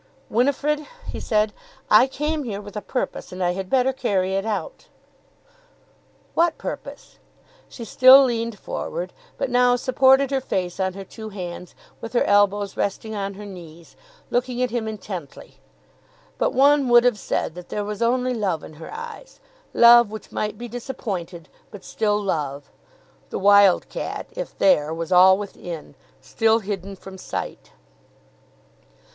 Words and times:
"Winifrid," 0.31 0.87
he 1.05 1.19
said, 1.19 1.53
"I 1.87 2.07
came 2.07 2.43
here 2.43 2.59
with 2.59 2.75
a 2.75 2.81
purpose, 2.81 3.31
and 3.31 3.43
I 3.43 3.51
had 3.51 3.69
better 3.69 3.93
carry 3.93 4.33
it 4.33 4.47
out." 4.47 4.87
"What 6.33 6.57
purpose?" 6.57 7.19
She 7.69 7.85
still 7.85 8.23
leaned 8.23 8.57
forward, 8.57 9.13
but 9.37 9.51
now 9.51 9.75
supported 9.75 10.31
her 10.31 10.41
face 10.41 10.79
on 10.79 10.93
her 10.93 11.03
two 11.03 11.29
hands 11.29 11.75
with 12.01 12.13
her 12.13 12.23
elbows 12.23 12.75
resting 12.75 13.13
on 13.13 13.35
her 13.35 13.45
knees, 13.45 13.95
looking 14.31 14.59
at 14.63 14.71
him 14.71 14.87
intently. 14.87 15.59
But 16.39 16.51
one 16.55 16.89
would 16.89 17.03
have 17.03 17.19
said 17.19 17.53
that 17.53 17.69
there 17.69 17.85
was 17.85 18.01
only 18.01 18.33
love 18.33 18.63
in 18.63 18.73
her 18.81 18.91
eyes; 18.91 19.39
love 19.71 20.09
which 20.09 20.31
might 20.31 20.57
be 20.57 20.67
disappointed, 20.67 21.47
but 21.69 21.85
still 21.85 22.19
love. 22.19 22.71
The 23.29 23.37
wild 23.37 23.87
cat, 23.87 24.25
if 24.31 24.57
there, 24.57 24.91
was 24.95 25.11
all 25.11 25.37
within, 25.37 25.93
still 26.21 26.57
hidden 26.57 26.95
from 26.95 27.19
sight. 27.19 27.69